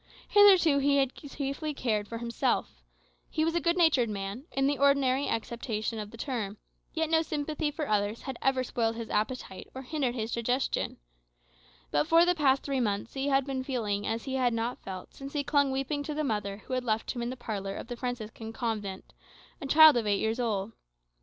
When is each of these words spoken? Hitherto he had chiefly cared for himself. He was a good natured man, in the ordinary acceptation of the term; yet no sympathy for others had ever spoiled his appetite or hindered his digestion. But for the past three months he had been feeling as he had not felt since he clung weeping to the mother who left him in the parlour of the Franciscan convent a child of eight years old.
Hitherto 0.29 0.79
he 0.79 0.97
had 0.97 1.13
chiefly 1.13 1.75
cared 1.75 2.07
for 2.07 2.17
himself. 2.17 2.81
He 3.29 3.45
was 3.45 3.53
a 3.53 3.59
good 3.61 3.77
natured 3.77 4.09
man, 4.09 4.45
in 4.51 4.65
the 4.65 4.79
ordinary 4.79 5.27
acceptation 5.29 5.99
of 5.99 6.09
the 6.09 6.17
term; 6.17 6.57
yet 6.91 7.07
no 7.07 7.21
sympathy 7.21 7.69
for 7.69 7.87
others 7.87 8.23
had 8.23 8.35
ever 8.41 8.63
spoiled 8.63 8.95
his 8.95 9.11
appetite 9.11 9.69
or 9.75 9.83
hindered 9.83 10.15
his 10.15 10.31
digestion. 10.33 10.97
But 11.91 12.07
for 12.07 12.25
the 12.25 12.33
past 12.33 12.63
three 12.63 12.79
months 12.79 13.13
he 13.13 13.27
had 13.27 13.45
been 13.45 13.63
feeling 13.63 14.07
as 14.07 14.23
he 14.23 14.33
had 14.33 14.55
not 14.55 14.81
felt 14.81 15.13
since 15.13 15.33
he 15.33 15.43
clung 15.43 15.69
weeping 15.69 16.01
to 16.01 16.15
the 16.15 16.23
mother 16.23 16.63
who 16.65 16.73
left 16.79 17.11
him 17.11 17.21
in 17.21 17.29
the 17.29 17.37
parlour 17.37 17.75
of 17.75 17.85
the 17.85 17.95
Franciscan 17.95 18.53
convent 18.53 19.13
a 19.61 19.67
child 19.67 19.97
of 19.97 20.07
eight 20.07 20.17
years 20.19 20.39
old. 20.39 20.71